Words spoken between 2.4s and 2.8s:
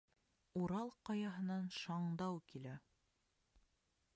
килә: